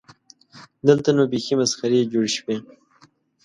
دلته 0.87 1.09
نو 1.17 1.23
بیخي 1.31 1.53
مسخرې 1.61 2.09
جوړې 2.11 2.31
شوې. 2.37 2.57